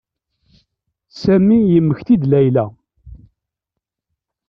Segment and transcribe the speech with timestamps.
[1.21, 2.65] Sami yemmekti-d Layla.